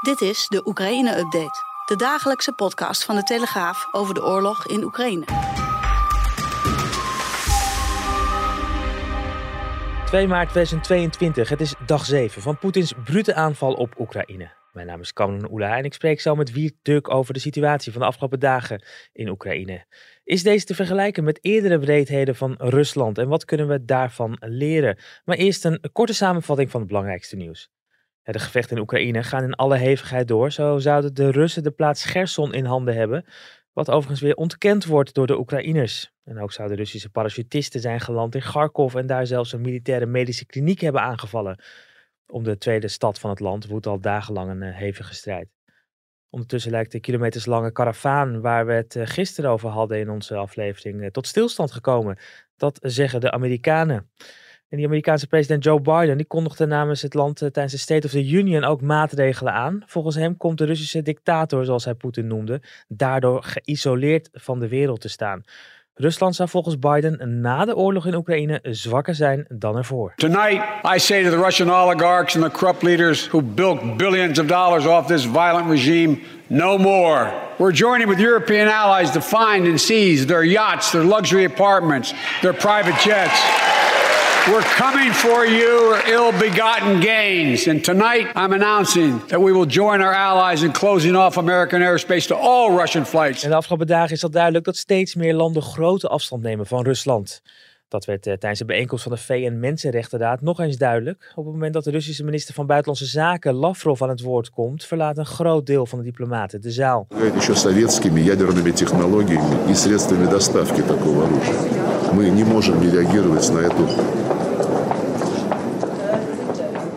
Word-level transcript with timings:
Dit 0.00 0.20
is 0.20 0.46
de 0.48 0.66
Oekraïne-update, 0.66 1.62
de 1.86 1.96
dagelijkse 1.96 2.52
podcast 2.52 3.04
van 3.04 3.14
de 3.14 3.22
Telegraaf 3.22 3.88
over 3.92 4.14
de 4.14 4.24
oorlog 4.24 4.66
in 4.66 4.82
Oekraïne. 4.84 5.24
2 10.06 10.26
maart 10.26 10.48
2022, 10.48 11.48
het 11.48 11.60
is 11.60 11.74
dag 11.86 12.04
7 12.04 12.42
van 12.42 12.58
Poetins 12.58 12.92
brute 13.04 13.34
aanval 13.34 13.72
op 13.72 14.00
Oekraïne. 14.00 14.52
Mijn 14.72 14.86
naam 14.86 15.00
is 15.00 15.12
Kamran 15.12 15.50
Oela 15.50 15.76
en 15.76 15.84
ik 15.84 15.94
spreek 15.94 16.20
zo 16.20 16.34
met 16.34 16.52
Wiert 16.52 16.74
Duk 16.82 17.10
over 17.10 17.34
de 17.34 17.40
situatie 17.40 17.92
van 17.92 18.00
de 18.00 18.06
afgelopen 18.06 18.40
dagen 18.40 18.84
in 19.12 19.28
Oekraïne. 19.28 19.84
Is 20.24 20.42
deze 20.42 20.64
te 20.64 20.74
vergelijken 20.74 21.24
met 21.24 21.38
eerdere 21.42 21.78
breedheden 21.78 22.36
van 22.36 22.54
Rusland 22.58 23.18
en 23.18 23.28
wat 23.28 23.44
kunnen 23.44 23.68
we 23.68 23.84
daarvan 23.84 24.36
leren? 24.40 24.98
Maar 25.24 25.36
eerst 25.36 25.64
een 25.64 25.80
korte 25.92 26.14
samenvatting 26.14 26.70
van 26.70 26.80
het 26.80 26.88
belangrijkste 26.88 27.36
nieuws. 27.36 27.72
De 28.32 28.38
gevechten 28.38 28.76
in 28.76 28.82
Oekraïne 28.82 29.22
gaan 29.22 29.42
in 29.42 29.54
alle 29.54 29.76
hevigheid 29.76 30.28
door. 30.28 30.52
Zo 30.52 30.78
zouden 30.78 31.14
de 31.14 31.30
Russen 31.30 31.62
de 31.62 31.70
plaats 31.70 32.04
Gerson 32.04 32.54
in 32.54 32.64
handen 32.64 32.94
hebben, 32.94 33.24
wat 33.72 33.90
overigens 33.90 34.20
weer 34.20 34.34
ontkend 34.34 34.84
wordt 34.84 35.14
door 35.14 35.26
de 35.26 35.38
Oekraïners. 35.38 36.12
En 36.24 36.38
ook 36.38 36.52
zouden 36.52 36.76
Russische 36.76 37.10
parachutisten 37.10 37.80
zijn 37.80 38.00
geland 38.00 38.34
in 38.34 38.40
Kharkov 38.40 38.94
en 38.94 39.06
daar 39.06 39.26
zelfs 39.26 39.52
een 39.52 39.60
militaire 39.60 40.06
medische 40.06 40.46
kliniek 40.46 40.80
hebben 40.80 41.02
aangevallen. 41.02 41.62
Om 42.26 42.44
de 42.44 42.58
tweede 42.58 42.88
stad 42.88 43.18
van 43.18 43.30
het 43.30 43.40
land 43.40 43.66
woedt 43.66 43.86
al 43.86 44.00
dagenlang 44.00 44.50
een 44.50 44.62
uh, 44.62 44.76
hevige 44.76 45.14
strijd. 45.14 45.48
Ondertussen 46.30 46.70
lijkt 46.70 46.92
de 46.92 47.00
kilometerslange 47.00 47.72
karavaan 47.72 48.40
waar 48.40 48.66
we 48.66 48.72
het 48.72 48.94
uh, 48.94 49.06
gisteren 49.06 49.50
over 49.50 49.68
hadden 49.68 49.98
in 49.98 50.10
onze 50.10 50.36
aflevering 50.36 51.00
uh, 51.00 51.06
tot 51.06 51.26
stilstand 51.26 51.72
gekomen. 51.72 52.18
Dat 52.56 52.78
zeggen 52.82 53.20
de 53.20 53.30
Amerikanen. 53.30 54.10
En 54.74 54.80
die 54.80 54.88
Amerikaanse 54.88 55.26
president 55.26 55.64
Joe 55.64 55.80
Biden 55.80 56.16
die 56.16 56.26
kondigde 56.26 56.66
namens 56.66 57.02
het 57.02 57.14
land 57.14 57.36
tijdens 57.36 57.72
de 57.72 57.78
State 57.78 58.06
of 58.06 58.12
the 58.12 58.28
Union 58.28 58.64
ook 58.64 58.80
maatregelen 58.80 59.52
aan. 59.52 59.82
Volgens 59.86 60.14
hem 60.14 60.36
komt 60.36 60.58
de 60.58 60.64
Russische 60.64 61.02
dictator, 61.02 61.64
zoals 61.64 61.84
hij 61.84 61.94
Poetin 61.94 62.26
noemde, 62.26 62.62
daardoor 62.88 63.42
geïsoleerd 63.42 64.28
van 64.32 64.58
de 64.58 64.68
wereld 64.68 65.00
te 65.00 65.08
staan. 65.08 65.42
Rusland 65.94 66.34
zou 66.34 66.48
volgens 66.48 66.78
Biden 66.78 67.40
na 67.40 67.64
de 67.64 67.76
oorlog 67.76 68.06
in 68.06 68.14
Oekraïne 68.14 68.58
zwakker 68.62 69.14
zijn 69.14 69.44
dan 69.48 69.76
ervoor. 69.76 70.12
Tonight 70.16 70.62
I 70.94 70.98
say 70.98 71.22
to 71.22 71.30
the 71.30 71.42
Russian 71.42 71.70
oligarchs 71.70 72.36
and 72.36 72.44
the 72.44 72.58
corrupt 72.58 72.82
leaders 72.82 73.28
who 73.28 73.42
built 73.42 73.96
billions 73.96 74.38
of 74.38 74.46
dollars 74.46 74.86
off 74.86 75.06
this 75.06 75.24
violent 75.24 75.68
regime, 75.68 76.18
no 76.46 76.78
more. 76.78 77.32
We're 77.58 77.76
joining 77.76 78.08
with 78.08 78.18
European 78.18 78.68
allies 78.68 79.10
to 79.10 79.20
find 79.20 79.66
and 79.66 79.80
seize 79.80 80.26
their 80.26 80.44
yachts, 80.44 80.90
their 80.90 81.04
luxury 81.04 81.44
apartments, 81.44 82.14
their 82.40 82.54
private 82.54 83.10
jets. 83.10 83.40
We're 84.46 84.74
coming 84.76 85.12
for 85.14 85.46
your 85.46 86.02
ill-begotten 86.06 87.00
gains. 87.00 87.66
And 87.66 87.84
tonight, 87.84 88.26
I'm 88.36 88.52
announcing 88.52 89.26
that 89.26 89.40
we 89.40 89.52
will 89.52 89.66
join 89.66 90.00
our 90.00 90.14
allies 90.14 90.62
in 90.62 90.72
closing 90.72 91.16
off 91.16 91.36
American 91.38 91.80
airspace 91.80 92.26
to 92.26 92.34
all 92.34 92.76
Russian 92.76 93.06
flights. 93.06 93.42
En 93.42 93.50
de 93.50 93.56
afgelopen 93.56 93.86
dagen 93.86 94.14
is 94.14 94.22
al 94.22 94.30
duidelijk 94.30 94.64
dat 94.64 94.76
steeds 94.76 95.14
meer 95.14 95.34
landen 95.34 95.62
grote 95.62 96.08
afstand 96.08 96.42
nemen 96.42 96.66
van 96.66 96.82
Rusland. 96.82 97.42
Dat 97.88 98.04
werd 98.04 98.26
uh, 98.26 98.34
tijdens 98.34 98.58
de 98.58 98.64
bijeenkomst 98.64 99.04
van 99.04 99.12
de 99.12 99.18
VN-Mensenrechtenraad 99.18 100.40
nog 100.40 100.60
eens 100.60 100.76
duidelijk. 100.76 101.32
Op 101.34 101.44
het 101.44 101.54
moment 101.54 101.72
dat 101.72 101.84
de 101.84 101.90
Russische 101.90 102.24
minister 102.24 102.54
van 102.54 102.66
Buitenlandse 102.66 103.06
Zaken 103.06 103.54
Lavrov 103.54 104.02
aan 104.02 104.08
het 104.08 104.20
woord 104.20 104.50
komt, 104.50 104.84
verlaat 104.84 105.18
een 105.18 105.26
groot 105.26 105.66
deel 105.66 105.86
van 105.86 105.98
de 105.98 106.04
diplomaten 106.04 106.60
de 106.60 106.70
zaal. 106.70 107.06
Мы 107.08 107.30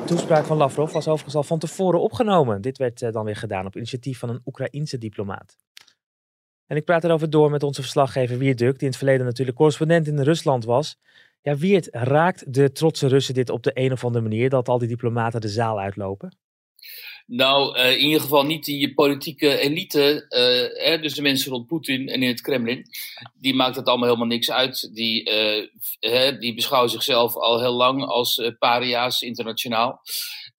toespraak 0.07 0.45
van 0.45 0.57
Lavrov 0.57 0.91
was 0.91 1.07
overigens 1.07 1.35
al 1.35 1.43
van 1.43 1.59
tevoren 1.59 2.01
opgenomen. 2.01 2.61
Dit 2.61 2.77
werd 2.77 3.01
uh, 3.01 3.11
dan 3.11 3.25
weer 3.25 3.35
gedaan 3.35 3.65
op 3.65 3.75
initiatief 3.75 4.19
van 4.19 4.29
een 4.29 4.41
Oekraïense 4.45 4.97
diplomaat. 4.97 5.57
En 6.67 6.77
ik 6.77 6.85
praat 6.85 7.03
erover 7.03 7.29
door 7.29 7.51
met 7.51 7.63
onze 7.63 7.81
verslaggever 7.81 8.37
Wiert 8.37 8.57
Duk, 8.57 8.71
die 8.71 8.81
in 8.81 8.87
het 8.87 8.97
verleden 8.97 9.25
natuurlijk 9.25 9.57
correspondent 9.57 10.07
in 10.07 10.19
Rusland 10.19 10.65
was. 10.65 10.99
Ja, 11.41 11.55
Wiert, 11.55 11.87
raakt 11.91 12.53
de 12.53 12.71
trotse 12.71 13.07
Russen 13.07 13.33
dit 13.33 13.49
op 13.49 13.63
de 13.63 13.71
een 13.73 13.91
of 13.91 14.03
andere 14.03 14.23
manier, 14.23 14.49
dat 14.49 14.67
al 14.67 14.77
die 14.77 14.87
diplomaten 14.87 15.41
de 15.41 15.49
zaal 15.49 15.79
uitlopen? 15.79 16.37
Nou, 17.27 17.77
uh, 17.77 17.91
in 17.91 18.05
ieder 18.05 18.21
geval 18.21 18.45
niet 18.45 18.65
die 18.65 18.93
politieke 18.93 19.57
elite, 19.57 20.25
uh, 20.29 20.85
hè, 20.85 20.99
dus 20.99 21.13
de 21.13 21.21
mensen 21.21 21.51
rond 21.51 21.67
Poetin 21.67 22.07
en 22.07 22.21
in 22.21 22.27
het 22.27 22.41
Kremlin. 22.41 22.85
Die 23.33 23.53
maakt 23.53 23.75
het 23.75 23.87
allemaal 23.87 24.07
helemaal 24.07 24.27
niks 24.27 24.51
uit. 24.51 24.89
Die, 24.93 25.29
uh, 25.29 25.67
hè, 25.99 26.37
die 26.37 26.53
beschouwen 26.53 26.91
zichzelf 26.91 27.35
al 27.35 27.59
heel 27.59 27.73
lang 27.73 28.03
als 28.03 28.51
paria's 28.59 29.21
internationaal. 29.21 30.01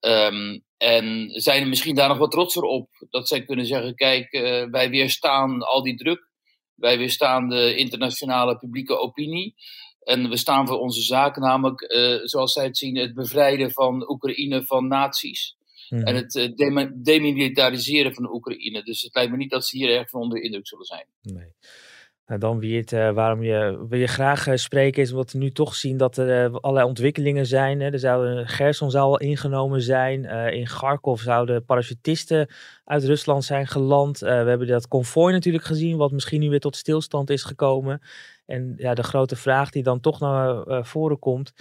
Um, 0.01 0.65
en 0.77 1.31
zijn 1.31 1.63
er 1.63 1.69
misschien 1.69 1.95
daar 1.95 2.09
nog 2.09 2.19
wat 2.19 2.31
trotser 2.31 2.63
op. 2.63 3.07
Dat 3.11 3.29
zij 3.29 3.45
kunnen 3.45 3.67
zeggen, 3.67 3.95
kijk, 3.95 4.31
wij 4.71 4.91
weerstaan 4.91 5.63
al 5.63 5.83
die 5.83 5.97
druk. 5.97 6.29
Wij 6.75 6.99
weerstaan 6.99 7.49
de 7.49 7.77
internationale 7.77 8.57
publieke 8.57 8.99
opinie. 8.99 9.55
En 10.01 10.29
we 10.29 10.37
staan 10.37 10.67
voor 10.67 10.79
onze 10.79 11.03
zaak, 11.03 11.37
namelijk, 11.37 11.93
zoals 12.25 12.53
zij 12.53 12.65
het 12.65 12.77
zien, 12.77 12.97
het 12.97 13.15
bevrijden 13.15 13.71
van 13.71 14.11
Oekraïne 14.11 14.65
van 14.65 14.89
nazi's. 14.89 15.58
En 15.91 15.99
Mhm. 15.99 16.15
het 16.15 16.35
uh, 16.35 16.91
demilitariseren 16.95 18.15
van 18.15 18.23
de 18.23 18.33
Oekraïne. 18.33 18.83
Dus 18.83 19.03
het 19.03 19.15
lijkt 19.15 19.31
me 19.31 19.37
niet 19.37 19.51
dat 19.51 19.67
ze 19.67 19.77
hier 19.77 19.91
erg 19.97 20.11
van 20.11 20.21
onder 20.21 20.39
de 20.39 20.45
indruk 20.45 20.67
zullen 20.67 20.85
zijn. 20.85 21.07
Nee. 21.23 21.53
Nou, 22.27 22.41
dan 22.41 22.59
wie 22.59 22.77
het, 22.77 22.93
uh, 22.93 23.11
waarom 23.13 23.43
je, 23.43 23.87
wil 23.89 23.99
je 23.99 24.07
graag 24.07 24.47
uh, 24.47 24.57
spreken 24.57 25.03
is 25.03 25.11
omdat 25.11 25.33
we 25.33 25.39
nu 25.39 25.51
toch 25.51 25.75
zien 25.75 25.97
dat 25.97 26.17
er 26.17 26.61
allerlei 26.61 26.89
ontwikkelingen 26.89 27.47
zijn. 27.47 27.81
Hè. 27.81 27.91
Er 27.93 27.99
zouden, 27.99 28.49
Gerson 28.49 28.91
zou 28.91 29.05
al 29.05 29.19
ingenomen 29.19 29.83
zijn. 29.83 30.25
in 30.53 30.65
Kharkov 30.65 31.23
zouden 31.23 31.65
parachutisten 31.65 32.49
uit 32.85 33.05
Rusland 33.05 33.45
zijn 33.45 33.67
geland. 33.67 34.19
we 34.19 34.27
hebben 34.27 34.67
dat 34.67 34.89
konvooi 34.89 35.33
natuurlijk 35.33 35.65
gezien, 35.65 35.97
wat 35.97 36.13
misschien 36.13 36.41
nu 36.41 36.51
weer 36.51 36.61
tot 36.61 36.77
stilstand 36.77 37.31
is 37.31 37.43
gekomen. 37.43 38.01
En 38.47 38.75
ja, 38.77 38.95
de 38.95 39.03
grote 39.03 39.37
vraag 39.37 39.71
die 39.71 39.83
dan 39.83 40.01
toch 40.01 40.21
naar 40.21 40.85
voren 40.87 41.19
komt. 41.19 41.53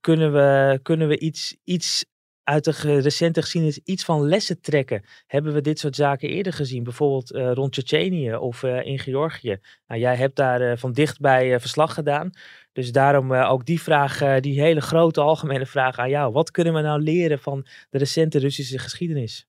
Kunnen 0.00 0.32
we, 0.32 0.78
kunnen 0.82 1.08
we 1.08 1.18
iets, 1.18 1.56
iets 1.64 2.04
uit 2.46 2.64
de 2.64 3.00
recente 3.00 3.42
geschiedenis 3.42 3.80
iets 3.84 4.04
van 4.04 4.28
lessen 4.28 4.60
trekken. 4.60 5.04
Hebben 5.26 5.52
we 5.52 5.60
dit 5.60 5.78
soort 5.78 5.96
zaken 5.96 6.28
eerder 6.28 6.52
gezien? 6.52 6.82
Bijvoorbeeld 6.82 7.32
uh, 7.32 7.52
rond 7.52 7.72
Tsjetsjenië 7.72 8.34
of 8.34 8.62
uh, 8.62 8.86
in 8.86 8.98
Georgië. 8.98 9.58
Nou, 9.86 10.00
jij 10.00 10.16
hebt 10.16 10.36
daar 10.36 10.62
uh, 10.62 10.76
van 10.76 10.92
dichtbij 10.92 11.60
verslag 11.60 11.94
gedaan. 11.94 12.30
Dus 12.72 12.92
daarom 12.92 13.32
ook 13.32 13.66
die 13.66 13.82
vraag, 13.82 14.40
die 14.40 14.60
hele 14.60 14.80
grote 14.80 15.20
algemene 15.20 15.66
vraag 15.66 15.98
aan 15.98 16.10
jou. 16.10 16.32
Wat 16.32 16.50
kunnen 16.50 16.74
we 16.74 16.80
nou 16.80 17.00
leren 17.02 17.38
van 17.38 17.66
de 17.90 17.98
recente 17.98 18.38
Russische 18.38 18.78
geschiedenis? 18.78 19.46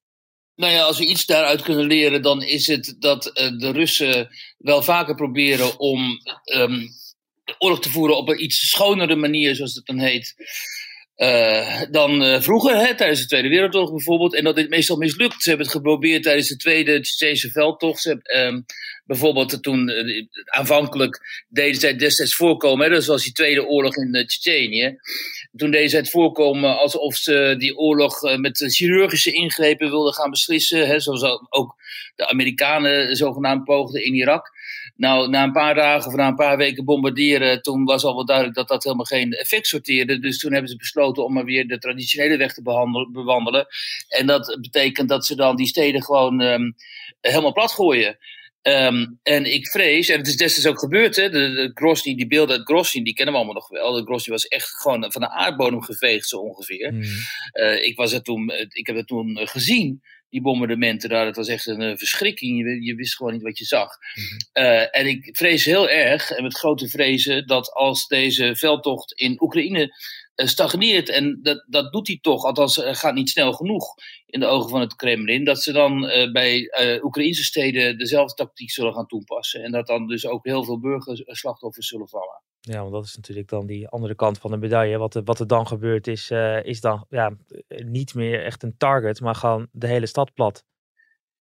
Nou 0.56 0.74
ja, 0.74 0.84
als 0.84 0.97
we 0.97 1.06
iets 1.06 1.25
daaruit 1.25 1.62
kunnen 1.62 1.85
leren, 1.85 2.22
dan 2.22 2.41
is 2.41 2.68
het 2.68 2.96
dat 3.00 3.24
de 3.34 3.72
Russen 3.72 4.29
wel 4.58 4.81
vaker 4.81 5.16
proberen 5.16 5.79
om 5.79 6.02
um, 6.56 6.88
oorlog 7.58 7.79
te 7.79 7.90
voeren 7.90 8.18
op 8.18 8.29
een 8.29 8.44
iets 8.44 8.69
schonere 8.69 9.16
manier, 9.16 9.56
zoals 9.56 9.75
het 9.75 9.85
dan 9.85 10.00
heet. 10.00 10.35
Uh, 11.17 11.81
dan 11.91 12.23
uh, 12.23 12.41
vroeger, 12.41 12.75
hè, 12.75 12.95
tijdens 12.95 13.22
de 13.22 13.28
Tweede 13.28 13.50
Wereldoorlog 13.50 13.91
bijvoorbeeld. 13.91 14.35
En 14.35 14.44
dat 14.44 14.55
dit 14.55 14.69
meestal 14.69 14.97
mislukt. 14.97 15.44
Ze 15.44 15.50
hebben 15.50 15.67
het 15.67 15.75
geprobeerd 15.75 16.23
tijdens 16.23 16.47
de 16.47 16.55
Tweede 16.55 17.00
Tsjechische 17.00 17.51
veldtocht. 17.51 18.01
Ze 18.01 18.09
hebben, 18.09 18.47
um, 18.47 18.66
bijvoorbeeld 19.07 19.63
toen 19.63 19.90
uh, 19.90 20.25
aanvankelijk 20.45 21.45
deden 21.50 21.79
zij 21.79 21.95
destijds 21.95 22.35
voorkomen. 22.35 22.85
Hè, 22.85 22.94
dat 22.94 23.06
was 23.06 23.23
die 23.23 23.34
Tweede 23.34 23.66
Oorlog 23.66 23.95
in 23.95 24.16
uh, 24.16 24.25
Tsjetsjenië. 24.25 24.95
Toen 25.56 25.72
deden 25.72 25.90
zij 25.90 26.00
het 26.00 26.09
voorkomen 26.09 26.79
alsof 26.79 27.16
ze 27.16 27.56
die 27.57 27.78
oorlog 27.78 28.38
met 28.38 28.63
chirurgische 28.67 29.31
ingrepen 29.31 29.90
wilden 29.90 30.13
gaan 30.13 30.29
beslissen. 30.29 30.88
Hè, 30.88 31.00
zoals 31.00 31.23
ook 31.50 31.75
de 32.16 32.29
Amerikanen 32.29 33.16
zogenaamd 33.16 33.63
poogden 33.63 34.03
in 34.03 34.13
Irak. 34.13 34.56
Nou, 34.96 35.29
na 35.29 35.44
een 35.44 35.51
paar 35.51 35.75
dagen 35.75 36.07
of 36.07 36.16
na 36.16 36.28
een 36.28 36.35
paar 36.35 36.57
weken 36.57 36.85
bombarderen, 36.85 37.62
toen 37.62 37.84
was 37.84 38.03
al 38.03 38.16
wel 38.16 38.25
duidelijk 38.25 38.56
dat 38.56 38.67
dat 38.67 38.84
helemaal 38.84 39.06
geen 39.06 39.34
effect 39.34 39.67
sorteerde. 39.67 40.19
Dus 40.19 40.40
toen 40.40 40.51
hebben 40.51 40.69
ze 40.69 40.78
besloten 40.78 41.25
om 41.25 41.34
maar 41.34 41.46
weer 41.46 41.67
de 41.67 41.78
traditionele 41.78 42.38
weg 42.38 42.53
te 42.53 42.62
bewandelen. 43.12 43.67
En 44.07 44.25
dat 44.28 44.57
betekent 44.62 45.09
dat 45.09 45.25
ze 45.25 45.35
dan 45.35 45.55
die 45.55 45.67
steden 45.67 46.03
gewoon 46.03 46.41
um, 46.41 46.76
helemaal 47.22 47.53
plat 47.53 47.72
gooien. 47.72 48.17
Um, 48.67 49.19
en 49.23 49.53
ik 49.53 49.67
vrees, 49.67 50.09
en 50.09 50.17
het 50.17 50.28
is 50.28 50.35
destijds 50.35 50.67
ook 50.67 50.79
gebeurd, 50.79 51.16
hè, 51.16 51.29
de, 51.29 51.73
de 51.73 52.16
die 52.16 52.28
beelden 52.28 52.58
uit 52.58 52.67
Grozny, 52.67 53.03
die 53.03 53.14
kennen 53.14 53.34
we 53.34 53.40
allemaal 53.40 53.61
nog 53.61 53.69
wel. 53.69 53.93
De 53.93 54.03
Grozny 54.03 54.34
was 54.34 54.47
echt 54.47 54.69
gewoon 54.69 55.11
van 55.11 55.22
de 55.22 55.29
aardbodem 55.29 55.81
geveegd, 55.81 56.28
zo 56.28 56.37
ongeveer. 56.37 56.93
Mm. 56.93 57.02
Uh, 57.53 57.84
ik, 57.84 57.96
was 57.96 58.14
er 58.14 58.22
toen, 58.22 58.52
ik 58.69 58.87
heb 58.87 58.96
het 58.96 59.08
toen 59.08 59.40
gezien 59.43 60.02
die 60.29 60.41
bombardementen 60.41 61.09
daar. 61.09 61.25
Dat 61.25 61.35
was 61.35 61.47
echt 61.47 61.67
een 61.67 61.81
uh, 61.81 61.97
verschrikking. 61.97 62.58
Je, 62.58 62.84
je, 62.84 62.96
wist 62.96 63.16
gewoon 63.16 63.34
niet 63.34 63.41
wat 63.41 63.58
je 63.58 63.66
zag. 63.66 63.90
Uh, 64.53 64.97
en 64.97 65.08
ik 65.08 65.29
vrees 65.31 65.66
heel 65.66 65.90
erg, 65.90 66.31
en 66.31 66.43
met 66.43 66.58
grote 66.58 66.87
vrezen, 66.87 67.47
dat 67.47 67.72
als 67.72 68.08
deze 68.08 68.55
veldtocht 68.55 69.11
in 69.11 69.41
Oekraïne 69.41 69.96
stagneert, 70.45 71.09
en 71.09 71.39
dat, 71.41 71.66
dat 71.67 71.91
doet 71.91 72.07
hij 72.07 72.19
toch, 72.22 72.43
althans 72.43 72.81
gaat 72.84 73.13
niet 73.13 73.29
snel 73.29 73.53
genoeg 73.53 73.93
in 74.25 74.39
de 74.39 74.45
ogen 74.45 74.69
van 74.69 74.81
het 74.81 74.95
Kremlin, 74.95 75.43
dat 75.43 75.61
ze 75.61 75.72
dan 75.72 76.01
bij 76.31 76.72
Oekraïnse 77.03 77.43
steden 77.43 77.97
dezelfde 77.97 78.34
tactiek 78.34 78.72
zullen 78.72 78.93
gaan 78.93 79.07
toepassen. 79.07 79.63
En 79.63 79.72
dat 79.72 79.87
dan 79.87 80.07
dus 80.07 80.28
ook 80.28 80.45
heel 80.45 80.63
veel 80.63 80.79
burgerslachtoffers 80.79 81.87
zullen 81.87 82.09
vallen. 82.09 82.41
Ja, 82.59 82.79
want 82.79 82.91
dat 82.91 83.05
is 83.05 83.16
natuurlijk 83.16 83.49
dan 83.49 83.66
die 83.66 83.87
andere 83.87 84.16
kant 84.16 84.37
van 84.37 84.51
de 84.51 84.57
medaille. 84.57 84.97
Wat 84.97 85.22
wat 85.23 85.39
er 85.39 85.47
dan 85.47 85.67
gebeurt 85.67 86.07
is, 86.07 86.31
uh, 86.31 86.63
is 86.63 86.81
dan 86.81 87.05
ja, 87.09 87.37
niet 87.67 88.13
meer 88.13 88.43
echt 88.43 88.63
een 88.63 88.78
target, 88.78 89.22
maar 89.22 89.35
gewoon 89.35 89.67
de 89.72 89.87
hele 89.87 90.05
stad 90.05 90.34
plat. 90.34 90.66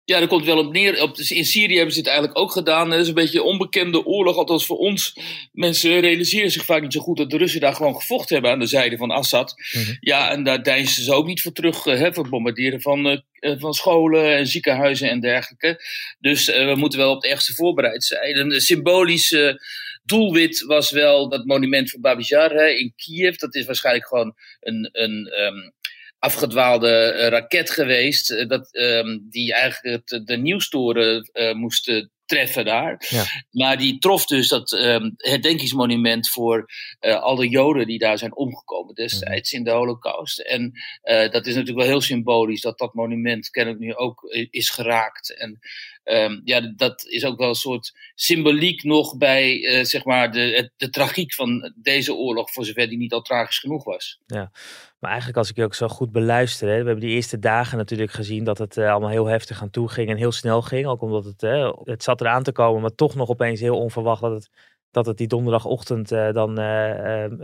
Ja, 0.07 0.19
daar 0.19 0.29
komt 0.29 0.45
wel 0.45 0.59
op 0.59 0.73
neer. 0.73 1.03
Op, 1.03 1.19
in 1.19 1.45
Syrië 1.45 1.75
hebben 1.75 1.93
ze 1.93 1.99
het 1.99 2.09
eigenlijk 2.09 2.39
ook 2.39 2.53
gedaan. 2.53 2.91
Dat 2.91 3.01
is 3.01 3.09
een 3.09 3.15
beetje 3.15 3.39
een 3.39 3.45
onbekende 3.45 4.05
oorlog, 4.05 4.37
althans 4.37 4.67
voor 4.67 4.77
ons. 4.77 5.17
Mensen 5.53 6.01
realiseren 6.01 6.51
zich 6.51 6.65
vaak 6.65 6.83
niet 6.83 6.93
zo 6.93 7.01
goed 7.01 7.17
dat 7.17 7.31
de 7.31 7.37
Russen 7.37 7.61
daar 7.61 7.75
gewoon 7.75 7.95
gevochten 7.95 8.35
hebben 8.35 8.53
aan 8.53 8.59
de 8.59 8.67
zijde 8.67 8.97
van 8.97 9.11
Assad. 9.11 9.55
Mhm. 9.73 9.97
Ja, 10.01 10.31
en 10.31 10.45
daar 10.45 10.63
deinzen 10.63 11.03
ze 11.03 11.13
ook 11.13 11.27
niet 11.27 11.43
voor 11.43 11.53
terug, 11.53 11.85
hè, 11.85 12.13
voor 12.13 12.29
bombarderen 12.29 12.81
van, 12.81 13.07
uh, 13.07 13.21
van 13.59 13.75
scholen 13.75 14.37
en 14.37 14.47
ziekenhuizen 14.47 15.11
en 15.11 15.21
dergelijke. 15.21 15.85
Dus 16.19 16.49
uh, 16.49 16.55
we 16.73 16.75
moeten 16.75 16.99
wel 16.99 17.11
op 17.11 17.23
het 17.23 17.31
ergste 17.31 17.55
voorbereid 17.55 18.05
zijn. 18.05 18.37
Een 18.37 18.61
symbolische 18.61 19.61
doelwit 20.05 20.61
was 20.61 20.91
wel 20.91 21.29
dat 21.29 21.45
monument 21.45 21.91
van 21.91 22.01
Babijar 22.01 22.51
hè, 22.51 22.67
in 22.67 22.93
Kiev. 22.97 23.37
Dat 23.37 23.55
is 23.55 23.67
waarschijnlijk 23.67 24.07
gewoon 24.07 24.35
een, 24.61 24.89
een 24.93 25.33
um, 25.41 25.73
afgedwaalde 26.19 27.15
uh, 27.17 27.29
raket 27.29 27.71
geweest. 27.71 28.31
Uh, 28.31 28.49
dat, 28.49 28.69
um, 28.73 29.27
die 29.31 29.55
eigenlijk 29.55 30.07
de, 30.07 30.25
de 30.25 30.37
nieuwstoren 30.37 31.31
uh, 31.33 31.53
moest 31.53 32.09
treffen 32.27 32.65
daar. 32.65 33.05
Ja. 33.09 33.25
Maar 33.51 33.79
die 33.79 33.99
trof 33.99 34.27
dus 34.27 34.49
dat 34.49 34.73
um, 34.73 35.15
herdenkingsmonument 35.17 36.29
voor 36.29 36.67
uh, 37.01 37.21
alle 37.23 37.49
Joden 37.49 37.87
die 37.87 37.99
daar 37.99 38.19
zijn 38.19 38.37
omgekomen 38.37 38.95
destijds 38.95 39.53
in 39.53 39.65
de 39.65 39.71
Holocaust. 39.71 40.39
En 40.39 40.73
uh, 41.05 41.31
dat 41.31 41.47
is 41.47 41.55
natuurlijk 41.55 41.79
wel 41.79 41.87
heel 41.87 42.01
symbolisch 42.01 42.61
dat 42.61 42.79
dat 42.79 42.95
monument 42.95 43.51
kennelijk 43.51 43.83
nu 43.83 43.95
ook 43.95 44.23
is 44.51 44.71
geraakt. 44.71 45.37
En 45.37 45.59
um, 46.09 46.41
ja, 46.45 46.73
dat 46.77 47.05
is 47.07 47.25
ook 47.25 47.39
wel 47.39 47.49
een 47.49 47.55
soort 47.55 47.93
symboliek 48.15 48.83
nog 48.83 49.17
bij 49.17 49.59
uh, 49.59 49.85
zeg 49.85 50.05
maar 50.05 50.33
de, 50.33 50.71
de 50.77 50.91
tragiek 50.91 51.35
van 51.35 51.73
deze 51.75 52.15
oorlog, 52.15 52.53
voor 52.53 52.65
zover 52.65 52.89
die 52.89 52.99
niet 52.99 53.13
al 53.13 53.23
tragisch 53.23 53.59
genoeg 53.59 53.85
was. 53.85 54.21
Ja. 54.27 54.51
Maar 54.99 55.11
eigenlijk 55.11 55.39
als 55.39 55.51
ik 55.51 55.57
je 55.57 55.65
ook 55.65 55.75
zo 55.75 55.89
goed 55.89 56.13
beluister, 56.13 56.69
hè, 56.69 56.79
we 56.79 56.87
hebben 56.87 57.05
die 57.05 57.15
eerste 57.15 57.39
dagen 57.39 57.79
natuurlijk 57.79 58.11
gezien 58.11 58.45
dat 58.45 58.59
het 58.59 58.77
uh, 58.77 58.91
allemaal 58.91 59.11
heel 59.11 59.27
heftig 59.27 59.63
aan 59.63 59.71
toe 59.71 59.89
ging 59.89 60.09
en 60.09 60.17
heel 60.17 60.33
snel 60.33 60.63
ging. 60.63 60.87
Ook 60.87 61.03
omdat 61.03 61.25
het, 61.25 61.43
uh, 61.43 61.73
het 61.85 62.03
zat 62.03 62.21
eraan 62.21 62.43
te 62.43 62.53
komen, 62.53 62.81
maar 62.81 62.95
toch 62.95 63.15
nog 63.15 63.29
opeens 63.29 63.61
heel 63.61 63.79
onverwacht 63.79 64.21
dat 64.21 64.33
het, 64.33 64.51
dat 64.91 65.07
het 65.07 65.17
die 65.17 65.27
donderdagochtend 65.27 66.09
dan 66.09 66.57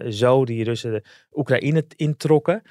zo 0.09 0.44
die 0.44 0.64
Russen 0.64 0.93
de 0.93 1.05
Oekraïne 1.32 1.85
introkken. 1.97 2.62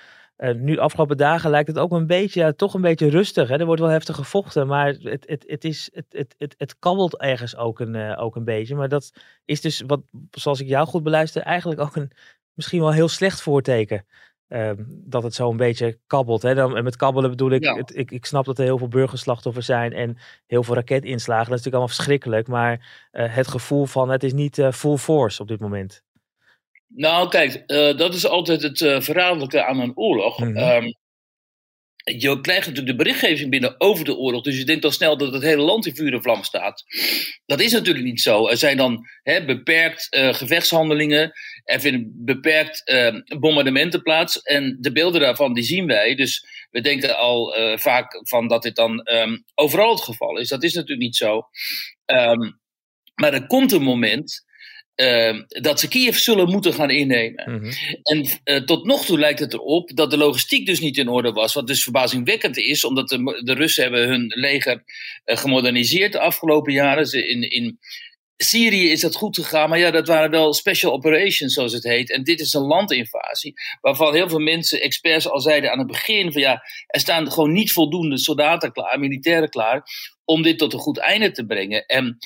Nu 0.50 0.76
de 0.76 0.82
afgelopen 0.82 1.18
dagen 1.18 1.50
lijkt 1.50 1.68
het 1.68 1.80
ook 1.80 1.92
een 1.92 2.08
beetje, 2.08 2.40
ja, 2.40 2.52
toch 2.52 2.74
een 2.74 2.82
beetje 2.82 3.10
rustig. 3.10 3.50
Hè? 3.50 3.58
Er 3.58 3.66
wordt 3.66 3.82
wel 3.82 3.90
heftig 3.90 4.16
gevochten, 4.16 4.68
maar 4.68 4.88
het, 4.88 5.24
het, 5.28 5.44
het, 5.48 5.64
is, 5.64 5.90
het, 5.94 6.06
het, 6.10 6.36
het, 6.38 6.56
het 6.58 6.80
kabbelt 6.80 7.18
ergens 7.18 7.56
ook 7.56 7.80
een, 7.80 8.18
ook 8.18 8.36
een 8.36 8.44
beetje. 8.44 8.76
Maar 8.76 8.90
dat 8.90 9.12
is 9.46 9.62
dus, 9.62 9.84
wat, 9.88 10.02
zoals 10.32 10.60
ik 10.60 10.68
jou 10.68 10.88
goed 10.88 11.04
beluister, 11.04 11.42
eigenlijk 11.42 11.82
ook 11.82 11.96
een 11.96 12.12
misschien 12.54 12.80
wel 12.80 12.92
heel 12.92 13.08
slecht 13.08 13.42
voorteken. 13.42 14.06
Um, 14.48 14.86
dat 14.88 15.24
het 15.24 15.34
zo 15.34 15.50
een 15.50 15.58
beetje 15.58 16.00
kabbelt. 16.08 16.42
Hè? 16.42 16.56
Dan, 16.56 16.78
en 16.78 16.84
met 16.84 16.96
kabbelen 16.96 17.30
bedoel 17.30 17.52
ik, 17.52 17.64
het, 17.64 17.96
ik, 17.96 18.12
ik 18.12 18.26
snap 18.26 18.46
dat 18.46 18.58
er 18.58 18.64
heel 18.64 18.78
veel 18.78 18.88
burgerslachtoffers 18.88 19.66
zijn 19.66 19.94
en 19.94 20.18
heel 20.48 20.64
veel 20.64 20.76
raketinslagen. 20.76 21.50
Dat 21.50 21.60
is 21.60 21.66
natuurlijk 21.66 21.76
allemaal 21.76 21.96
verschrikkelijk. 21.96 22.48
Maar 22.48 22.74
uh, 23.12 23.36
het 23.36 23.48
gevoel 23.48 23.86
van 23.86 24.10
het 24.10 24.24
is 24.24 24.34
niet 24.34 24.58
uh, 24.58 24.72
full 24.72 24.98
force 24.98 25.42
op 25.42 25.48
dit 25.48 25.60
moment. 25.60 26.04
Nou, 26.96 27.30
kijk, 27.30 27.64
uh, 27.68 27.98
dat 27.98 28.14
is 28.14 28.26
altijd 28.26 28.62
het 28.62 28.78
verraderlijke 28.78 29.66
aan 29.66 29.80
een 29.80 29.98
oorlog. 29.98 30.40
Mm 30.40 30.56
-hmm. 30.56 30.70
um, 30.70 30.94
je 32.04 32.42
krijgt 32.42 32.68
natuurlijk 32.68 32.98
de 32.98 33.04
berichtgeving 33.04 33.50
binnen 33.50 33.76
over 33.78 34.06
de 34.06 34.16
oorlog. 34.16 34.44
Dus 34.44 34.58
je 34.58 34.66
denkt 34.66 34.84
al 34.84 34.92
snel 34.92 35.18
dat 35.18 35.34
het 35.34 35.44
hele 35.44 35.62
land 35.62 35.86
in 35.86 35.96
vuur 35.96 36.14
en 36.14 36.22
vlam 36.22 36.44
staat. 36.44 36.84
Dat 37.46 37.60
is 37.60 37.72
natuurlijk 37.72 38.06
niet 38.06 38.22
zo. 38.22 38.48
Er 38.48 38.58
zijn 38.58 38.78
dan 38.78 39.08
hè, 39.24 39.46
beperkt 39.46 40.08
uh, 40.16 40.34
gevechtshandelingen. 40.34 41.32
Er 41.64 41.80
vinden 41.80 42.12
beperkt 42.16 42.82
uh, 42.86 43.40
bombardementen 43.40 44.02
plaats. 44.02 44.42
En 44.42 44.78
de 44.80 44.92
beelden 44.92 45.22
daarvan 45.22 45.54
die 45.54 45.64
zien 45.64 45.88
wij. 45.88 46.16
Dus 46.16 46.46
we 46.70 46.82
denken 46.82 47.18
al 47.18 47.60
uh, 47.60 47.78
vaak 47.78 48.20
van 48.28 48.48
dat 48.48 48.64
dit 48.64 48.76
dan 48.76 49.10
um, 49.14 49.44
overal 49.56 49.92
het 49.92 50.02
geval 50.02 50.38
is. 50.38 50.50
Dat 50.50 50.64
is 50.64 50.74
natuurlijk 50.74 51.02
niet 51.02 51.16
zo. 51.16 51.42
Um, 52.06 52.60
maar 53.16 53.34
er 53.34 53.48
komt 53.48 53.72
een 53.72 53.82
moment 53.82 54.44
uh, 54.96 55.42
dat 55.48 55.80
ze 55.80 55.88
Kiev 55.88 56.16
zullen 56.16 56.50
moeten 56.50 56.74
gaan 56.74 56.90
innemen. 56.90 57.52
Mm 57.52 57.60
-hmm. 57.60 57.72
En 58.04 58.28
uh, 58.56 58.64
tot 58.64 58.86
nog 58.86 59.06
toe 59.06 59.20
lijkt 59.20 59.40
het 59.40 59.54
erop 59.54 59.92
dat 59.96 60.12
de 60.12 60.18
logistiek 60.18 60.66
dus 60.66 60.80
niet 60.80 60.98
in 60.98 61.08
orde 61.08 61.32
was. 61.32 61.54
Wat 61.54 61.68
dus 61.68 61.84
verbazingwekkend 61.84 62.58
is, 62.58 62.84
omdat 62.84 63.10
de, 63.10 63.42
de 63.44 63.54
Russen 63.54 63.84
hebben 63.84 64.08
hun 64.08 64.32
leger 64.36 64.84
uh, 65.26 65.38
gemoderniseerd 65.38 66.12
de 66.12 66.20
afgelopen 66.20 66.74
jaren. 66.74 67.08
Ze 67.08 67.28
in, 67.28 67.52
in 67.52 67.80
Syrië 68.38 68.92
is 68.92 69.02
dat 69.02 69.16
goed 69.16 69.36
gegaan, 69.36 69.70
maar 69.70 69.80
ja, 69.80 69.92
dat 69.92 70.08
waren 70.08 70.32
wel 70.32 70.54
special 70.54 70.92
operations, 70.92 71.54
zoals 71.54 71.74
het 71.74 71.84
heet. 71.84 72.12
En 72.12 72.24
dit 72.24 72.40
is 72.40 72.54
een 72.54 72.62
landinvasie, 72.62 73.54
waarvan 73.82 74.14
heel 74.14 74.30
veel 74.30 74.40
mensen, 74.40 74.82
experts 74.82 75.30
al 75.30 75.40
zeiden 75.40 75.72
aan 75.72 75.78
het 75.78 75.88
begin: 75.88 76.32
van 76.32 76.42
ja, 76.42 76.64
er 76.88 77.00
staan 77.00 77.32
gewoon 77.32 77.52
niet 77.52 77.72
voldoende 77.72 78.18
soldaten 78.18 78.72
klaar, 78.72 79.00
militairen 79.00 79.50
klaar, 79.50 79.84
om 80.26 80.42
dit 80.42 80.58
tot 80.58 80.74
een 80.74 80.80
goed 80.80 80.98
einde 80.98 81.32
te 81.32 81.46
brengen. 81.46 81.86
En 81.86 82.18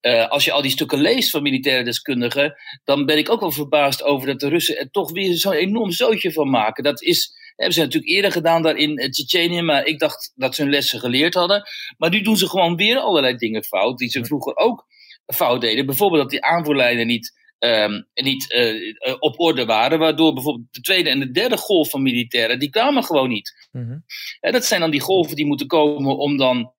uh, 0.00 0.28
als 0.28 0.44
je 0.44 0.52
al 0.52 0.62
die 0.62 0.70
stukken 0.70 1.00
leest 1.00 1.30
van 1.30 1.42
militaire 1.42 1.84
deskundigen, 1.84 2.54
dan 2.84 3.06
ben 3.06 3.18
ik 3.18 3.30
ook 3.30 3.40
wel 3.40 3.52
verbaasd 3.52 4.02
over 4.02 4.26
dat 4.26 4.40
de 4.40 4.48
Russen 4.48 4.78
er 4.78 4.90
toch 4.90 5.10
weer 5.10 5.36
zo'n 5.36 5.52
enorm 5.52 5.90
zootje 5.90 6.32
van 6.32 6.50
maken. 6.50 6.84
Dat 6.84 7.02
is, 7.02 7.32
hebben 7.56 7.74
ze 7.74 7.80
natuurlijk 7.80 8.12
eerder 8.12 8.32
gedaan 8.32 8.62
daar 8.62 8.76
in 8.76 9.10
Tsjetsjenië, 9.10 9.62
maar 9.62 9.84
ik 9.84 9.98
dacht 9.98 10.32
dat 10.34 10.54
ze 10.54 10.62
hun 10.62 10.70
lessen 10.70 11.00
geleerd 11.00 11.34
hadden. 11.34 11.62
Maar 11.96 12.10
nu 12.10 12.20
doen 12.20 12.36
ze 12.36 12.48
gewoon 12.48 12.76
weer 12.76 12.98
allerlei 12.98 13.36
dingen 13.36 13.64
fout, 13.64 13.98
die 13.98 14.10
ze 14.10 14.24
vroeger 14.24 14.56
ook 14.56 14.86
fout 15.32 15.60
deden. 15.60 15.86
Bijvoorbeeld 15.86 16.22
dat 16.22 16.30
die 16.30 16.44
aanvoerlijnen 16.44 17.06
niet 17.06 17.40
Um, 17.64 18.06
niet 18.14 18.52
uh, 18.52 19.14
op 19.18 19.40
orde 19.40 19.64
waren, 19.64 19.98
waardoor 19.98 20.32
bijvoorbeeld 20.34 20.66
de 20.70 20.80
tweede 20.80 21.10
en 21.10 21.18
de 21.18 21.30
derde 21.30 21.56
golf 21.56 21.90
van 21.90 22.02
militairen, 22.02 22.58
die 22.58 22.70
kwamen 22.70 23.04
gewoon 23.04 23.28
niet. 23.28 23.68
Mm 23.72 23.86
-hmm. 23.86 24.04
en 24.40 24.52
dat 24.52 24.64
zijn 24.64 24.80
dan 24.80 24.90
die 24.90 25.00
golven 25.00 25.36
die 25.36 25.46
moeten 25.46 25.66
komen 25.66 26.16
om 26.16 26.36
dan 26.36 26.72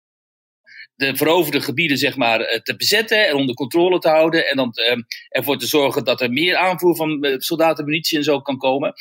de 0.96 1.16
veroverde 1.16 1.62
gebieden 1.62 1.98
zeg 1.98 2.16
maar, 2.16 2.62
te 2.64 2.76
bezetten 2.76 3.28
en 3.28 3.36
onder 3.36 3.56
controle 3.56 4.00
te 4.00 4.10
houden. 4.10 4.50
En 4.50 4.56
dan 4.56 4.72
uh, 4.76 5.04
ervoor 5.30 5.58
te 5.58 5.68
zorgen 5.68 6.04
dat 6.04 6.22
er 6.22 6.32
meer 6.32 6.56
aanvoer 6.56 6.96
van 6.96 7.36
soldaten, 7.38 7.86
munitie 7.86 8.18
en 8.18 8.24
zo 8.24 8.42
kan 8.42 8.58
komen. 8.58 8.94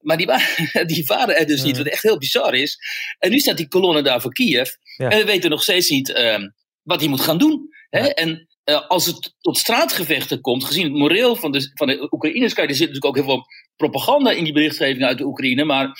Maar 0.00 0.16
die, 0.16 0.26
wa 0.26 0.38
die 0.86 1.04
waren 1.06 1.36
er 1.36 1.46
dus 1.46 1.62
niet, 1.62 1.76
wat 1.76 1.86
echt 1.86 2.02
heel 2.02 2.18
bizar 2.18 2.54
is. 2.54 2.78
En 3.18 3.30
nu 3.30 3.38
staat 3.38 3.56
die 3.56 3.68
kolonne 3.68 4.02
daar 4.02 4.20
voor 4.20 4.32
Kiev. 4.32 4.70
Ja. 4.96 5.08
En 5.08 5.18
we 5.18 5.24
weten 5.24 5.50
nog 5.50 5.62
steeds 5.62 5.88
niet 5.88 6.08
uh, 6.08 6.38
wat 6.82 7.00
hij 7.00 7.08
moet 7.08 7.20
gaan 7.20 7.38
doen. 7.38 7.68
Hè? 7.90 8.00
Ja. 8.00 8.08
En 8.08 8.48
uh, 8.64 8.88
als 8.88 9.06
het 9.06 9.34
tot 9.40 9.58
straatgevechten 9.58 10.40
komt, 10.40 10.64
gezien 10.64 10.84
het 10.84 10.92
moreel 10.92 11.36
van 11.36 11.52
de, 11.52 11.70
van 11.74 11.86
de 11.86 12.08
Oekraïners, 12.12 12.54
kijk, 12.54 12.68
er 12.68 12.74
zit 12.74 12.88
natuurlijk 12.88 13.16
ook 13.18 13.24
heel 13.24 13.34
veel 13.34 13.46
propaganda 13.76 14.30
in 14.30 14.44
die 14.44 14.52
berichtgeving 14.52 15.04
uit 15.04 15.18
de 15.18 15.26
Oekraïne. 15.26 15.64
Maar 15.64 15.98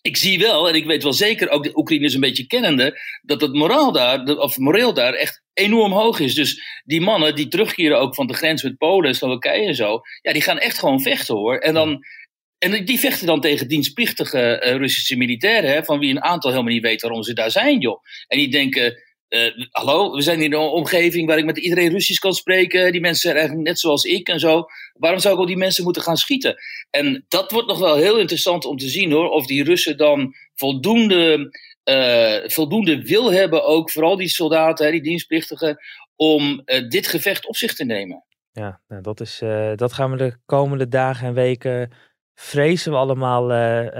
ik 0.00 0.16
zie 0.16 0.38
wel, 0.38 0.68
en 0.68 0.74
ik 0.74 0.84
weet 0.84 1.02
wel 1.02 1.12
zeker, 1.12 1.48
ook 1.48 1.64
de 1.64 1.76
Oekraïners 1.78 2.14
een 2.14 2.20
beetje 2.20 2.46
kennende, 2.46 3.00
dat 3.22 3.40
het 3.40 3.52
moraal 3.52 3.92
daar, 3.92 4.24
of 4.24 4.58
moreel 4.58 4.94
daar 4.94 5.14
echt 5.14 5.42
enorm 5.52 5.92
hoog 5.92 6.20
is. 6.20 6.34
Dus 6.34 6.62
die 6.84 7.00
mannen 7.00 7.34
die 7.34 7.48
terugkeren 7.48 7.98
ook 7.98 8.14
van 8.14 8.26
de 8.26 8.34
grens 8.34 8.62
met 8.62 8.76
Polen, 8.76 9.14
Slowakije 9.14 9.66
en 9.66 9.74
zo, 9.74 10.00
ja, 10.22 10.32
die 10.32 10.42
gaan 10.42 10.58
echt 10.58 10.78
gewoon 10.78 11.00
vechten 11.00 11.34
hoor. 11.34 11.58
En 11.58 11.74
dan. 11.74 12.04
En 12.58 12.84
die 12.84 12.98
vechten 12.98 13.26
dan 13.26 13.40
tegen 13.40 13.68
dienstplichtige 13.68 14.62
uh, 14.64 14.76
Russische 14.76 15.16
militairen, 15.16 15.70
hè, 15.70 15.84
van 15.84 15.98
wie 15.98 16.10
een 16.10 16.22
aantal 16.22 16.50
helemaal 16.50 16.72
niet 16.72 16.82
weet 16.82 17.00
waarom 17.00 17.22
ze 17.22 17.32
daar 17.32 17.50
zijn, 17.50 17.78
joh. 17.78 18.02
En 18.26 18.38
die 18.38 18.50
denken, 18.50 19.02
uh, 19.28 19.66
hallo, 19.70 20.14
we 20.14 20.22
zijn 20.22 20.42
in 20.42 20.52
een 20.52 20.58
omgeving 20.58 21.28
waar 21.28 21.38
ik 21.38 21.44
met 21.44 21.58
iedereen 21.58 21.90
Russisch 21.90 22.20
kan 22.20 22.34
spreken. 22.34 22.92
Die 22.92 23.00
mensen 23.00 23.20
zijn 23.20 23.36
eigenlijk 23.36 23.66
net 23.66 23.78
zoals 23.78 24.04
ik 24.04 24.28
en 24.28 24.40
zo. 24.40 24.66
Waarom 24.92 25.20
zou 25.20 25.34
ik 25.34 25.40
al 25.40 25.46
die 25.46 25.56
mensen 25.56 25.84
moeten 25.84 26.02
gaan 26.02 26.16
schieten? 26.16 26.56
En 26.90 27.24
dat 27.28 27.50
wordt 27.50 27.68
nog 27.68 27.78
wel 27.78 27.96
heel 27.96 28.18
interessant 28.18 28.64
om 28.64 28.76
te 28.76 28.88
zien 28.88 29.12
hoor. 29.12 29.30
Of 29.30 29.46
die 29.46 29.64
Russen 29.64 29.96
dan 29.96 30.34
voldoende, 30.54 31.58
uh, 31.84 32.48
voldoende 32.50 33.02
wil 33.02 33.32
hebben, 33.32 33.64
ook 33.64 33.90
vooral 33.90 34.16
die 34.16 34.28
soldaten, 34.28 34.86
hè, 34.86 34.92
die 34.92 35.02
dienstplichtigen, 35.02 35.78
om 36.16 36.62
uh, 36.64 36.88
dit 36.88 37.06
gevecht 37.06 37.46
op 37.46 37.56
zich 37.56 37.74
te 37.74 37.84
nemen. 37.84 38.24
Ja, 38.52 38.80
nou, 38.88 39.02
dat, 39.02 39.20
is, 39.20 39.38
dat 39.74 39.92
gaan 39.92 40.10
we 40.10 40.16
de 40.16 40.36
komende 40.46 40.88
dagen 40.88 41.26
en 41.26 41.34
weken, 41.34 41.92
vrezen 42.34 42.92
we 42.92 42.98
allemaal 42.98 43.46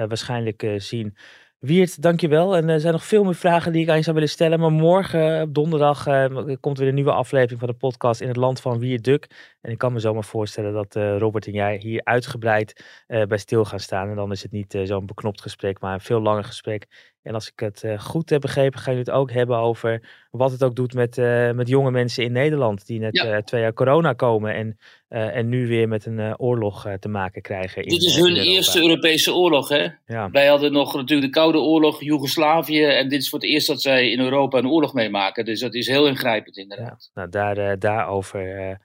waarschijnlijk 0.09 0.67
zien. 0.77 1.17
Wiert, 1.59 2.03
dankjewel. 2.03 2.57
En 2.57 2.69
er 2.69 2.81
zijn 2.81 2.93
nog 2.93 3.05
veel 3.05 3.25
meer 3.25 3.35
vragen 3.35 3.73
die 3.73 3.83
ik 3.83 3.88
aan 3.88 3.97
je 3.97 4.03
zou 4.03 4.15
willen 4.15 4.31
stellen. 4.31 4.61
Maar 4.61 4.73
morgen, 4.73 5.43
op 5.43 5.55
donderdag, 5.55 6.07
uh, 6.07 6.55
komt 6.61 6.79
weer 6.79 6.88
een 6.88 6.95
nieuwe 6.95 7.12
aflevering 7.12 7.59
van 7.61 7.69
de 7.69 7.75
podcast 7.75 8.21
in 8.21 8.29
het 8.29 8.37
land 8.37 8.61
van 8.61 8.79
Wiert 8.79 9.05
Duk. 9.05 9.57
En 9.61 9.71
ik 9.71 9.79
kan 9.79 9.93
me 9.93 9.99
zomaar 9.99 10.25
voorstellen 10.25 10.73
dat 10.73 10.97
uh, 10.97 11.19
Robert 11.19 11.47
en 11.47 11.53
jij 11.53 11.77
hier 11.77 12.05
uitgebreid 12.05 12.85
bij 13.07 13.38
stil 13.38 13.65
gaan 13.65 13.81
staan. 13.81 14.09
En 14.09 14.17
dan 14.17 14.33
is 14.33 14.43
het 14.43 14.53
niet 14.53 14.79
zo'n 14.83 15.07
beknopt 15.07 15.41
gesprek, 15.41 15.81
maar 15.81 15.95
een 15.95 16.00
veel 16.00 16.21
langer 16.21 16.45
gesprek. 16.45 16.87
En 17.29 17.35
als 17.35 17.49
ik 17.49 17.61
het 17.61 17.85
goed 17.99 18.31
heb 18.31 18.41
begrepen, 18.41 18.81
gaan 18.81 18.95
jullie 18.95 19.09
het 19.11 19.21
ook 19.21 19.33
hebben 19.33 19.57
over 19.57 20.09
wat 20.31 20.51
het 20.51 20.63
ook 20.63 20.77
doet 20.77 20.95
met, 20.95 21.17
met 21.55 21.69
jonge 21.69 21.91
mensen 21.91 22.25
in 22.25 22.33
Nederland. 22.33 22.87
Die 22.87 23.01
net 23.01 23.17
ja. 23.17 23.43
twee 23.43 23.61
jaar 23.61 23.73
corona 23.73 24.13
komen 24.13 24.55
en, 24.55 24.79
en 25.09 25.49
nu 25.49 25.67
weer 25.67 25.89
met 25.89 26.07
een 26.07 26.39
oorlog 26.39 26.87
te 27.01 27.09
maken 27.09 27.43
krijgen. 27.43 27.83
In, 27.83 27.89
Dit 27.89 28.03
is 28.03 28.17
hun 28.17 28.37
eerste 28.37 28.81
Europese 28.81 29.35
oorlog, 29.35 29.69
hè? 29.69 29.87
Ja. 30.07 30.31
Wij 30.31 30.47
hadden 30.47 30.73
nog 30.73 30.95
natuurlijk 30.95 31.33
de 31.33 31.41
Koude 31.41 31.59
Oorlog, 31.59 32.03
Joegoslavië. 32.03 32.85
En 32.85 33.09
dit 33.09 33.21
is 33.21 33.29
voor 33.29 33.39
het 33.39 33.49
eerst 33.49 33.67
dat 33.67 33.83
zij 33.83 34.11
in 34.11 34.21
Europa 34.21 34.59
een 34.59 34.69
oorlog 34.69 34.95
meemaken. 34.95 35.45
Dus 35.45 35.61
dat 35.61 35.75
is 35.75 35.87
heel 35.87 36.07
ingrijpend, 36.07 36.57
inderdaad. 36.57 37.11
Ja. 37.15 37.21
Nou, 37.21 37.55
daar, 37.55 37.79
daarover 37.79 38.79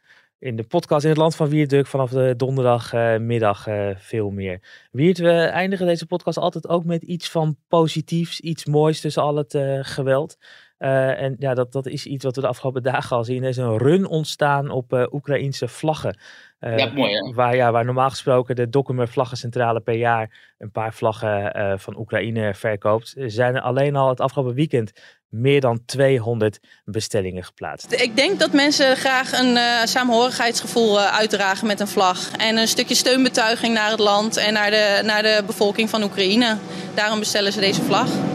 in 0.44 0.56
de 0.56 0.64
podcast 0.64 1.04
in 1.04 1.10
het 1.10 1.20
land 1.20 1.36
van 1.36 1.50
Wierduk 1.50 1.88
vanaf 1.88 2.10
de 2.10 2.34
donderdagmiddag 2.38 3.68
uh, 3.68 3.90
veel 3.96 4.30
meer. 4.30 4.88
Wiert, 4.92 5.18
we 5.18 5.32
eindigen 5.32 5.86
deze 5.86 6.06
podcast 6.06 6.38
altijd 6.38 6.68
ook 6.68 6.86
met 6.86 7.04
iets 7.04 7.30
van 7.30 7.58
positiefs, 7.68 8.40
iets 8.40 8.66
moois 8.66 9.02
tussen 9.02 9.22
al 9.24 9.36
het 9.36 9.58
geweld. 9.82 10.38
En 10.84 11.36
ja, 11.40 11.54
dat, 11.54 11.72
dat 11.72 11.88
is 11.88 12.06
iets 12.06 12.24
wat 12.24 12.36
we 12.36 12.42
de 12.42 12.48
afgelopen 12.48 12.84
dagen 12.84 13.18
al 13.18 13.24
zien. 13.24 13.44
Er 13.44 13.50
is 13.50 13.58
een 13.58 13.78
run 13.78 14.08
ontstaan 14.08 14.70
op 14.70 15.08
Oekraïense 15.12 15.68
vlaggen. 15.68 16.18
Uh, 16.64 16.78
ja, 16.78 16.92
mooi 16.94 17.14
hè? 17.14 17.34
Waar, 17.34 17.56
ja, 17.56 17.72
waar 17.72 17.86
normaal 17.86 18.10
gesproken 18.10 18.56
de 18.56 18.70
Dokumer 18.70 19.08
Vlaggencentrale 19.08 19.80
per 19.80 19.96
jaar 19.96 20.54
een 20.58 20.72
paar 20.72 20.94
vlaggen 20.94 21.58
uh, 21.58 21.74
van 21.78 21.98
Oekraïne 21.98 22.54
verkoopt, 22.54 23.16
zijn 23.18 23.56
er 23.56 23.62
alleen 23.62 23.96
al 23.96 24.10
het 24.10 24.20
afgelopen 24.20 24.54
weekend 24.54 24.92
meer 25.30 25.62
dan 25.62 25.86
200 25.86 26.60
bestellingen 26.86 27.44
geplaatst. 27.44 27.92
Ik 27.92 28.16
denk 28.16 28.40
dat 28.40 28.54
mensen 28.54 28.96
graag 28.96 29.40
een 29.40 29.56
uh, 29.56 29.84
samenhorigheidsgevoel 29.84 31.00
uitdragen 31.00 31.68
met 31.68 31.80
een 31.80 31.88
vlag. 31.88 32.32
En 32.38 32.58
een 32.58 32.68
stukje 32.68 32.96
steunbetuiging 32.96 33.74
naar 33.74 33.90
het 33.90 34.00
land 34.00 34.38
en 34.38 34.54
naar 34.54 34.70
de, 34.70 35.02
naar 35.06 35.22
de 35.22 35.44
bevolking 35.46 35.90
van 35.90 36.04
Oekraïne. 36.04 36.58
Daarom 36.96 37.20
bestellen 37.20 37.52
ze 37.52 37.60
deze 37.60 37.82
vlag 37.82 38.33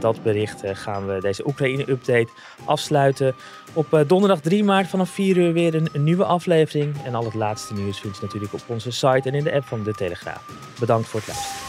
dat 0.00 0.22
bericht 0.22 0.62
eh, 0.62 0.74
gaan 0.74 1.06
we 1.06 1.20
deze 1.20 1.46
Oekraïne-update 1.46 2.28
afsluiten. 2.64 3.34
Op 3.72 3.94
eh, 3.94 4.00
donderdag 4.06 4.40
3 4.40 4.64
maart 4.64 4.88
vanaf 4.88 5.10
4 5.10 5.36
uur 5.36 5.52
weer 5.52 5.74
een, 5.74 5.88
nieuwe 5.92 6.24
aflevering. 6.24 6.94
En 7.04 7.14
al 7.14 7.24
het 7.24 7.34
laatste 7.34 7.74
nieuws 7.74 8.00
vind 8.00 8.16
je 8.16 8.22
natuurlijk 8.22 8.52
op 8.52 8.62
onze 8.66 8.90
site 8.90 9.28
en 9.28 9.34
in 9.34 9.44
de 9.44 9.52
app 9.52 9.64
van 9.64 9.82
De 9.82 9.92
Telegraaf. 9.92 10.44
Bedankt 10.78 11.08
voor 11.08 11.20
het 11.20 11.28
luisteren. 11.28 11.67